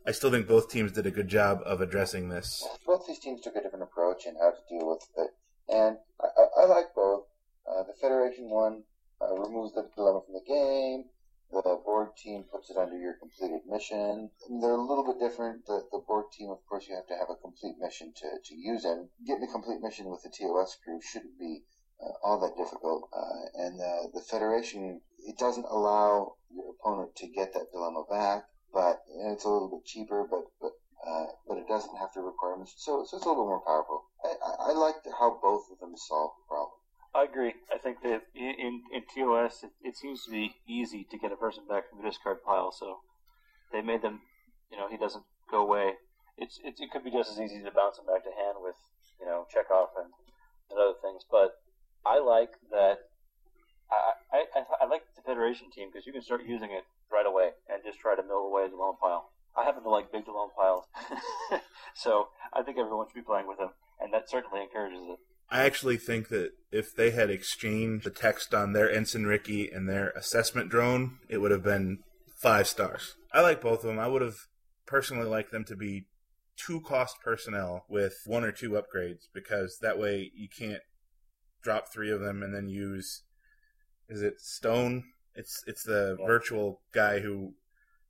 [0.06, 2.66] I still think both teams did a good job of addressing this.
[2.86, 5.30] Both these teams took a different approach in how to deal with it,
[5.74, 7.24] and I, I, I like both.
[7.66, 8.84] Uh, the Federation one
[9.22, 11.06] uh, removes the dilemma from the game.
[11.50, 14.32] The Borg team puts it under your completed mission.
[14.62, 15.66] They're a little bit different.
[15.66, 18.56] The, the Borg team, of course, you have to have a complete mission to, to
[18.56, 19.10] use them.
[19.26, 21.64] Getting a complete mission with the TOS crew shouldn't be
[22.04, 23.10] uh, all that difficult.
[23.16, 28.44] Uh, and uh, the Federation, it doesn't allow your opponent to get that dilemma back,
[28.74, 30.74] but and it's a little bit cheaper, but but
[31.08, 32.78] uh, but it doesn't have to require mission.
[32.78, 34.06] So, so it's a little more powerful.
[34.24, 36.77] I, I, I like how both of them solve the problem.
[37.18, 37.54] I agree.
[37.74, 41.36] I think that in, in, TOS, it, it seems to be easy to get a
[41.36, 43.02] person back from the discard pile, so
[43.74, 44.22] they made them,
[44.70, 45.98] you know, he doesn't go away.
[46.38, 48.78] It's, it's It could be just as easy to bounce him back to hand with,
[49.20, 50.14] you know, Chekov and,
[50.70, 51.58] and other things, but
[52.06, 53.10] I like that.
[53.90, 57.56] I, I, I, like the Federation team because you can start using it right away
[57.72, 59.32] and just try to mill away the lone pile.
[59.58, 60.86] I happen to like big lone piles,
[61.96, 65.18] so I think everyone should be playing with them, and that certainly encourages it.
[65.50, 69.88] I actually think that if they had exchanged the text on their Ensign Ricky and
[69.88, 72.00] their assessment drone, it would have been
[72.36, 73.16] five stars.
[73.34, 74.00] I like both of them.
[74.00, 74.36] I would have
[74.86, 76.08] personally liked them to be
[76.58, 80.82] two cost personnel with one or two upgrades because that way you can't
[81.62, 83.24] drop three of them and then use
[84.10, 85.04] is it Stone?
[85.36, 86.26] It's it's the Yeah.
[86.26, 87.54] virtual guy who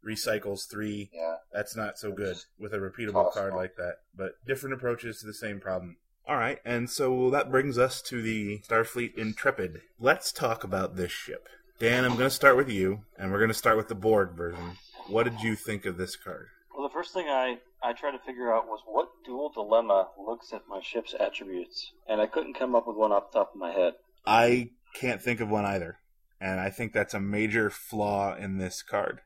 [0.06, 1.10] recycles three.
[1.14, 1.38] Yeah.
[1.52, 3.96] That's not so good with a repeatable card like that.
[4.16, 5.98] But different approaches to the same problem.
[6.28, 9.80] All right, and so that brings us to the Starfleet Intrepid.
[9.98, 11.48] Let's talk about this ship.
[11.80, 14.32] Dan, I'm going to start with you, and we're going to start with the Borg
[14.36, 14.74] version.
[15.08, 16.48] What did you think of this card?
[16.76, 20.52] Well, the first thing I, I tried to figure out was what dual dilemma looks
[20.52, 23.60] at my ship's attributes, and I couldn't come up with one off the top of
[23.62, 23.94] my head.
[24.26, 26.00] I can't think of one either,
[26.42, 29.22] and I think that's a major flaw in this card.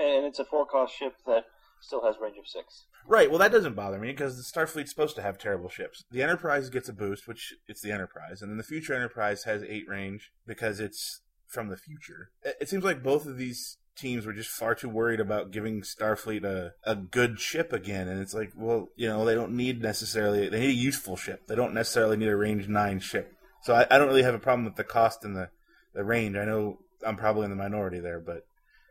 [0.00, 1.44] And it's a four cost ship that
[1.80, 2.86] still has range of six.
[3.06, 3.28] Right.
[3.30, 6.04] Well, that doesn't bother me because the Starfleet's supposed to have terrible ships.
[6.10, 9.62] The Enterprise gets a boost, which it's the Enterprise, and then the Future Enterprise has
[9.62, 12.30] eight range because it's from the future.
[12.42, 16.44] It seems like both of these teams were just far too worried about giving Starfleet
[16.44, 20.48] a, a good ship again, and it's like, well, you know, they don't need necessarily
[20.48, 21.46] they need a useful ship.
[21.48, 23.34] They don't necessarily need a range nine ship.
[23.62, 25.50] So I, I don't really have a problem with the cost and the
[25.94, 26.36] the range.
[26.36, 28.44] I know I'm probably in the minority there, but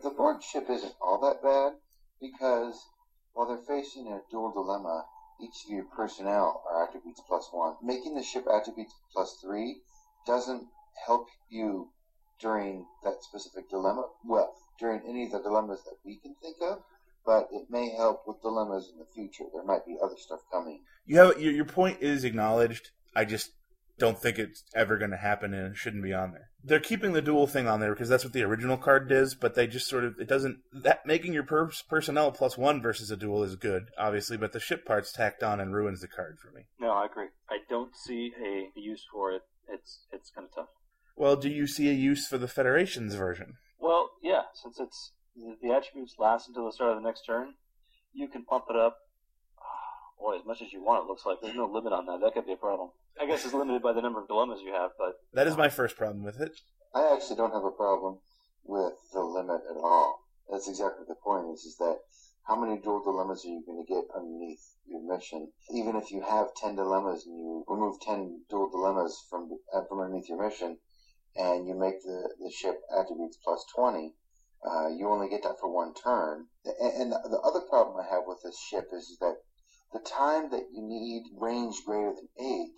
[0.04, 1.74] The Borg ship isn't all that bad
[2.22, 2.80] because
[3.34, 5.06] while they're facing a dual dilemma,
[5.42, 7.76] each of your personnel are attributes plus one.
[7.82, 9.82] Making the ship attributes plus three
[10.26, 10.68] doesn't
[11.06, 11.90] help you
[12.40, 14.06] during that specific dilemma.
[14.26, 16.80] Well, during any of the dilemmas that we can think of,
[17.26, 19.46] but it may help with dilemmas in the future.
[19.54, 20.82] There might be other stuff coming.
[21.06, 22.90] you have your your point is acknowledged.
[23.16, 23.52] I just
[23.98, 26.49] don't think it's ever going to happen, and it shouldn't be on there.
[26.64, 29.56] They're keeping the dual thing on there because that's what the original card does, but
[29.56, 33.18] they just sort of it doesn't that making your per- personnel plus one versus a
[33.18, 36.52] dual is good, obviously, but the ship part's tacked on and ruins the card for
[36.52, 36.64] me.
[36.80, 37.28] No, I agree.
[37.50, 39.44] I don't see a use for it.
[39.70, 40.70] It's it's kind of tough.
[41.16, 43.56] Well, do you see a use for the Federation's version?
[43.80, 47.54] Well, yeah, since it's the attributes last until the start of the next turn,
[48.14, 48.98] you can pump it up.
[50.20, 52.20] Boy, as much as you want, it looks like there's no limit on that.
[52.22, 52.90] That could be a problem.
[53.20, 55.70] I guess it's limited by the number of dilemmas you have, but That is my
[55.70, 56.60] first problem with it.
[56.94, 58.20] I actually don't have a problem
[58.64, 60.20] with the limit at all.
[60.50, 62.00] That's exactly the point is, is that
[62.48, 65.52] how many dual dilemmas are you going to get underneath your mission?
[65.72, 70.00] Even if you have 10 dilemmas and you remove 10 dual dilemmas from, uh, from
[70.00, 70.78] underneath your mission
[71.36, 74.14] and you make the, the ship attributes plus 20,
[74.66, 76.48] uh, you only get that for one turn.
[76.66, 79.38] And, and the, the other problem I have with this ship is that
[79.94, 82.70] the time that you need range greater than 8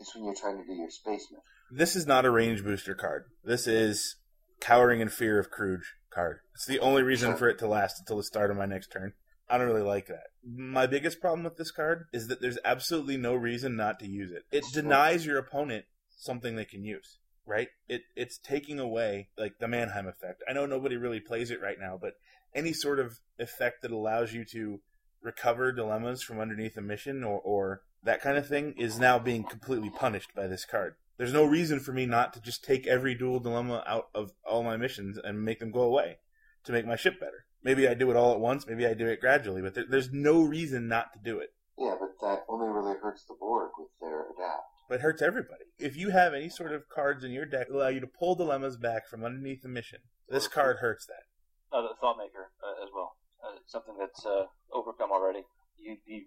[0.00, 1.40] is when you're trying to do your spaceman.
[1.70, 3.24] This is not a range booster card.
[3.44, 4.16] This is
[4.60, 6.40] cowering in fear of Kruge card.
[6.54, 9.12] It's the only reason for it to last until the start of my next turn.
[9.48, 10.28] I don't really like that.
[10.44, 14.30] My biggest problem with this card is that there's absolutely no reason not to use
[14.30, 14.44] it.
[14.50, 15.84] It denies your opponent
[16.16, 17.68] something they can use, right?
[17.88, 20.42] It it's taking away like the Manheim effect.
[20.48, 22.14] I know nobody really plays it right now, but
[22.54, 24.80] any sort of effect that allows you to
[25.22, 29.44] recover dilemmas from underneath a mission or, or that kind of thing is now being
[29.44, 30.94] completely punished by this card.
[31.16, 34.62] There's no reason for me not to just take every dual dilemma out of all
[34.62, 36.18] my missions and make them go away
[36.64, 37.44] to make my ship better.
[37.62, 40.12] Maybe I do it all at once, maybe I do it gradually, but there, there's
[40.12, 41.50] no reason not to do it.
[41.76, 44.62] Yeah, but that only really hurts the Borg with their adapt.
[44.88, 45.64] But it hurts everybody.
[45.78, 48.36] If you have any sort of cards in your deck that allow you to pull
[48.36, 51.76] dilemmas back from underneath a mission, this card hurts that.
[51.76, 53.16] uh, the thought maker uh, as well.
[53.38, 55.46] Uh, something that's uh, overcome already.
[55.78, 56.26] You'd be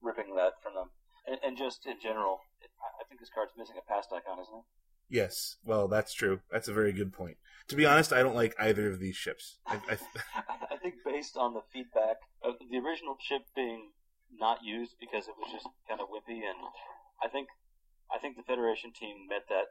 [0.00, 0.90] ripping that from them.
[1.26, 4.54] And, and just in general, it, I think this card's missing a pass icon, isn't
[4.54, 4.66] it?
[5.10, 6.40] Yes, well, that's true.
[6.50, 7.36] That's a very good point.
[7.68, 9.58] To be honest, I don't like either of these ships.
[9.66, 9.98] I, I,
[10.72, 13.90] I think based on the feedback of the original ship being
[14.32, 16.56] not used because it was just kind of wimpy, and
[17.22, 17.48] I think
[18.08, 19.68] I think the Federation team met that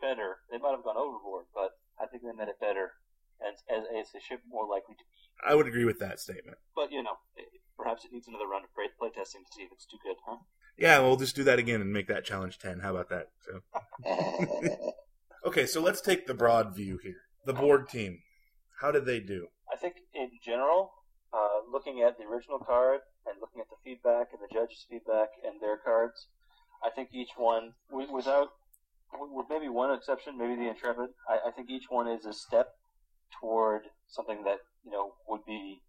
[0.00, 0.38] better.
[0.50, 2.92] They might have gone overboard, but I think they met it better,
[3.40, 5.16] and as, as a ship more likely to be.
[5.46, 6.58] I would agree with that statement.
[6.74, 7.18] But you know,
[7.76, 10.16] perhaps it needs another round of play, play testing to see if it's too good,
[10.26, 10.38] huh?
[10.78, 12.80] Yeah, we'll just do that again and make that challenge 10.
[12.80, 13.28] How about that?
[13.46, 14.92] So,
[15.46, 17.22] okay, so let's take the broad view here.
[17.46, 18.18] The Borg team.
[18.80, 19.48] How did they do?
[19.72, 20.92] I think in general,
[21.32, 25.28] uh, looking at the original card and looking at the feedback and the judges' feedback
[25.44, 26.26] and their cards,
[26.84, 28.48] I think each one, without,
[29.18, 32.75] with maybe one exception, maybe the Intrepid, I, I think each one is a step
[33.40, 35.82] toward something that you know would be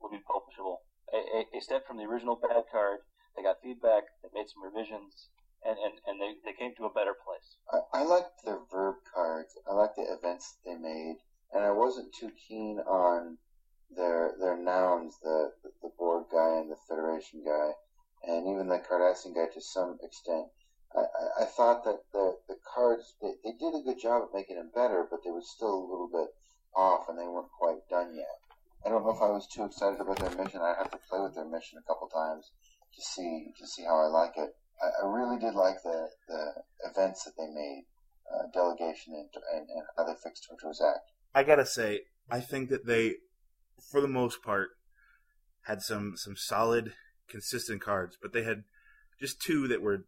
[0.00, 0.78] would be publishable.
[1.12, 3.00] A, a, a step from the original bad card.
[3.36, 4.04] They got feedback.
[4.22, 5.28] They made some revisions,
[5.64, 7.56] and and, and they, they came to a better place.
[7.70, 9.54] I, I liked their verb cards.
[9.68, 11.16] I liked the events they made,
[11.52, 13.38] and I wasn't too keen on
[13.94, 15.14] their their nouns.
[15.22, 17.70] The the, the Borg guy and the Federation guy,
[18.26, 20.46] and even the Cardassian guy to some extent.
[20.90, 24.34] I, I, I thought that the the cards they, they did a good job of
[24.34, 26.34] making them better, but they were still a little bit
[26.76, 28.38] off, and they weren't quite done yet.
[28.84, 30.60] I don't know if I was too excited about their mission.
[30.60, 32.50] I have to play with their mission a couple times
[32.94, 34.50] to see to see how I like it.
[34.82, 36.52] I, I really did like the the
[36.88, 37.84] events that they made,
[38.32, 41.10] uh, delegation and, and and how they fixed Tortious Act.
[41.34, 43.16] I gotta say, I think that they,
[43.90, 44.70] for the most part,
[45.62, 46.94] had some some solid,
[47.28, 48.64] consistent cards, but they had
[49.20, 50.04] just two that were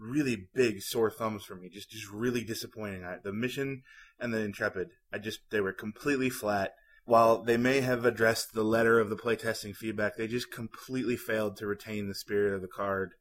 [0.00, 1.68] really big sore thumbs for me.
[1.68, 3.04] Just just really disappointing.
[3.04, 3.82] I, the mission
[4.18, 6.74] and the Intrepid, I just they were completely flat.
[7.04, 11.56] While they may have addressed the letter of the playtesting feedback, they just completely failed
[11.56, 13.14] to retain the spirit of the card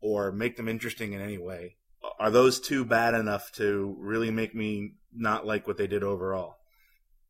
[0.00, 1.76] or make them interesting in any way.
[2.18, 6.56] Are those two bad enough to really make me not like what they did overall?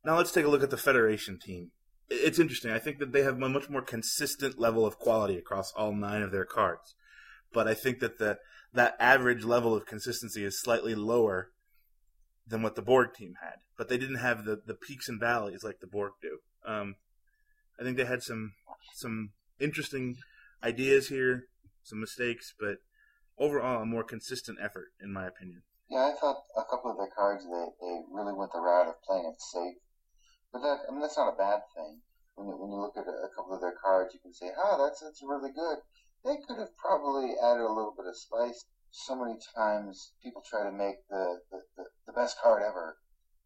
[0.05, 1.71] Now let's take a look at the Federation team.
[2.09, 2.71] It's interesting.
[2.71, 6.21] I think that they have a much more consistent level of quality across all nine
[6.21, 6.95] of their cards.
[7.53, 8.39] But I think that the
[8.73, 11.51] that average level of consistency is slightly lower
[12.45, 13.55] than what the Borg team had.
[13.77, 16.39] But they didn't have the, the peaks and valleys like the Borg do.
[16.65, 16.95] Um,
[17.79, 18.53] I think they had some
[18.93, 20.17] some interesting
[20.63, 21.47] ideas here,
[21.83, 22.77] some mistakes, but
[23.37, 25.61] overall a more consistent effort, in my opinion.
[25.89, 29.01] Yeah, I thought a couple of their cards they, they really went the route of
[29.03, 29.77] playing it safe.
[30.51, 32.01] But that I mean that's not a bad thing.
[32.35, 34.51] When you, when you look at a, a couple of their cards, you can say,
[34.57, 35.79] "Oh, that's that's really good."
[36.23, 38.65] They could have probably added a little bit of spice.
[38.89, 42.97] So many times people try to make the, the, the, the best card ever,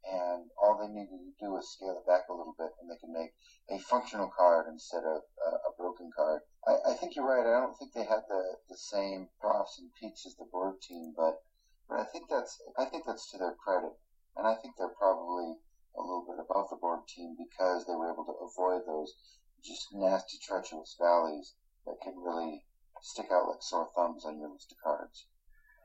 [0.03, 2.95] and all they need to do is scale it back a little bit, and they
[2.95, 3.33] can make
[3.69, 6.41] a functional card instead of a, a broken card.
[6.65, 7.45] I, I think you're right.
[7.45, 11.13] I don't think they had the, the same troughs and peaks as the Borg team,
[11.15, 11.43] but
[11.89, 13.93] but I think that's I think that's to their credit,
[14.37, 15.59] and I think they're probably
[15.97, 19.13] a little bit above the Borg team because they were able to avoid those
[19.61, 21.53] just nasty, treacherous valleys
[21.85, 22.63] that can really
[23.01, 25.25] stick out like sore thumbs on your list of cards.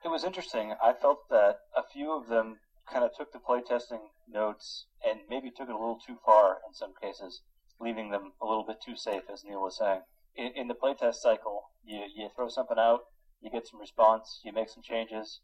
[0.05, 0.75] It was interesting.
[0.83, 2.59] I felt that a few of them
[2.91, 6.75] kind of took the playtesting notes and maybe took it a little too far in
[6.75, 7.43] some cases,
[7.81, 10.03] leaving them a little bit too safe, as Neil was saying.
[10.37, 13.01] In, in the playtest cycle, you, you throw something out,
[13.41, 15.41] you get some response, you make some changes,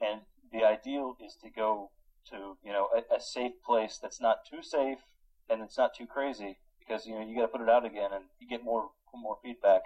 [0.00, 0.22] and
[0.52, 1.90] the ideal is to go
[2.30, 4.98] to you know a, a safe place that's not too safe
[5.48, 8.10] and it's not too crazy because you know you got to put it out again
[8.12, 9.82] and you get more more feedback.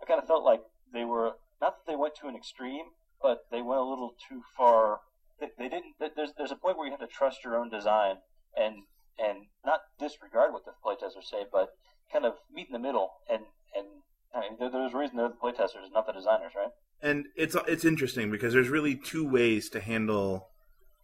[0.00, 0.60] I kind of felt like
[0.92, 2.86] they were not that they went to an extreme,
[3.20, 5.00] but they went a little too far.
[5.40, 5.94] They, they didn't.
[6.16, 8.16] There's there's a point where you have to trust your own design
[8.56, 8.74] and
[9.18, 11.70] and not disregard what the playtesters say, but
[12.12, 13.10] kind of meet in the middle.
[13.30, 13.42] And
[13.76, 13.86] and
[14.34, 16.70] I mean, there, there's a reason they're the playtesters, not the designers, right?
[17.00, 20.48] And it's it's interesting because there's really two ways to handle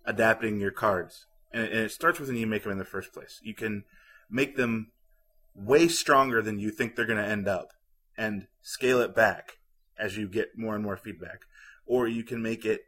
[0.05, 3.13] adapting your cards, and and it starts with when you make them in the first
[3.13, 3.41] place.
[3.43, 3.85] You can
[4.31, 4.93] make them
[5.59, 7.73] way stronger than you think they're going to end up,
[8.17, 9.59] and scale it back
[9.99, 11.41] as you get more and more feedback,
[11.87, 12.83] or you can make it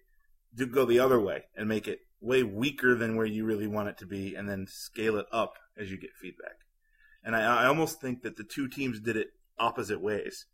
[0.55, 3.89] do go the other way and make it way weaker than where you really want
[3.89, 6.57] it to be, and then scale it up as you get feedback.
[7.25, 9.29] And I, I almost think that the two teams did it
[9.59, 10.47] opposite ways.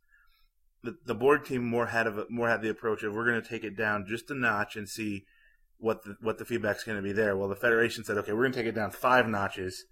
[0.82, 3.48] The, the Borg team more had a, more had the approach of we're going to
[3.48, 5.24] take it down just a notch and see
[5.78, 7.36] what the what the feedback's going to be there.
[7.36, 9.84] Well, the Federation said, okay, we're going to take it down five notches,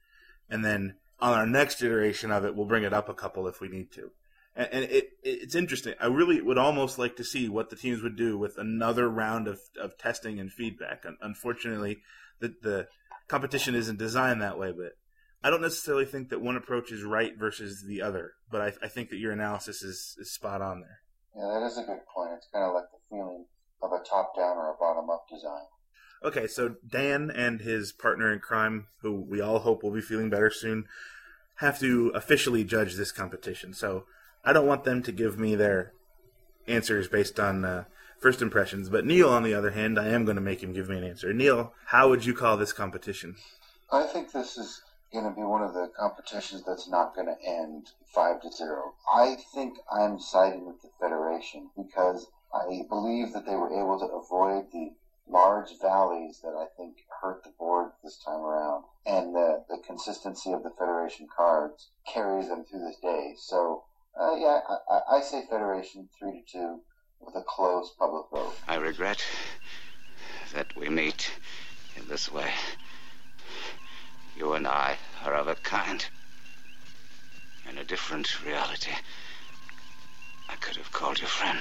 [0.49, 3.59] and then on our next iteration of it, we'll bring it up a couple if
[3.59, 4.11] we need to.
[4.55, 5.95] And, and it, it's interesting.
[5.99, 9.49] I really would almost like to see what the teams would do with another round
[9.49, 11.05] of, of testing and feedback.
[11.23, 12.01] Unfortunately,
[12.41, 12.89] the, the
[13.27, 14.99] competition isn't designed that way, but
[15.43, 18.33] I don't necessarily think that one approach is right versus the other.
[18.51, 20.99] But I, I think that your analysis is, is spot on there.
[21.35, 22.33] Yeah, that is a good point.
[22.37, 23.47] It's kind of like the feeling
[23.83, 25.65] of a top down or a bottom up design.
[26.23, 30.31] Okay, so Dan and his partner in crime, who we all hope will be feeling
[30.31, 30.87] better soon,
[31.57, 33.75] have to officially judge this competition.
[33.75, 34.05] So
[34.45, 35.93] I don't want them to give me their
[36.67, 37.85] answers based on uh,
[38.21, 38.89] first impressions.
[38.89, 41.05] But Neil, on the other hand, I am going to make him give me an
[41.05, 41.33] answer.
[41.33, 43.37] Neil, how would you call this competition?
[43.93, 47.49] I think this is going to be one of the competitions that's not going to
[47.49, 48.95] end five to zero.
[49.13, 54.07] I think I'm siding with the Federation because I believe that they were able to
[54.07, 54.91] avoid the
[55.29, 58.85] large valleys that I think hurt the Borg this time around.
[59.07, 63.35] And the, the consistency of the Federation cards carries them through this day.
[63.39, 63.85] So,
[64.21, 64.61] uh, yeah,
[64.91, 66.81] I, I say Federation 3 to 2
[67.21, 68.55] with a close public vote.
[68.69, 69.25] I regret
[70.53, 71.33] that we meet
[71.97, 72.51] in this way.
[74.37, 76.05] You and I are of a kind.
[77.69, 78.93] In a different reality.
[80.49, 81.61] I could have called you friend.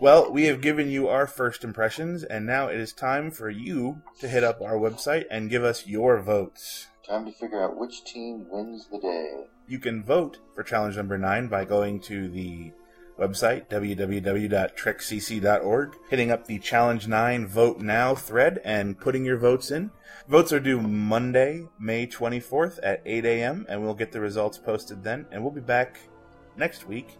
[0.00, 4.00] Well, we have given you our first impressions, and now it is time for you
[4.20, 6.86] to hit up our website and give us your votes.
[7.06, 9.44] Time to figure out which team wins the day.
[9.68, 12.72] You can vote for challenge number nine by going to the
[13.18, 19.90] website, www.trekcc.org, hitting up the Challenge 9 Vote Now thread, and putting your votes in.
[20.26, 25.04] Votes are due Monday, May 24th at 8 a.m., and we'll get the results posted
[25.04, 26.00] then, and we'll be back
[26.56, 27.18] next week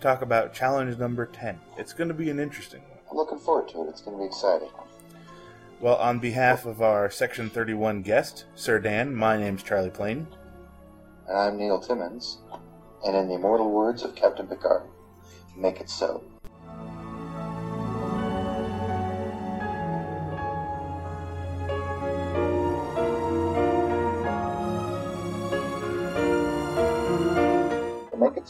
[0.00, 1.58] talk about Challenge number 10.
[1.76, 2.98] It's going to be an interesting one.
[3.10, 3.88] I'm looking forward to it.
[3.88, 4.68] It's going to be exciting.
[5.80, 10.26] Well, on behalf of our Section 31 guest, Sir Dan, my name's Charlie Plain.
[11.28, 12.38] And I'm Neil Timmons.
[13.06, 14.82] And in the immortal words of Captain Picard,
[15.56, 16.22] make it so.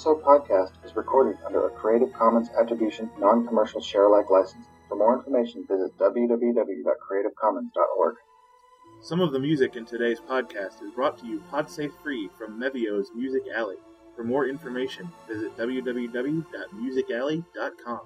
[0.00, 4.64] It podcast is recorded under a Creative Commons Attribution Non-Commercial Share-alike license.
[4.88, 8.14] For more information, visit www.creativecommons.org.
[9.02, 13.10] Some of the music in today's podcast is brought to you PodSafe free from Mevio's
[13.14, 13.76] Music Alley.
[14.16, 18.00] For more information, visit www.musicalley.com.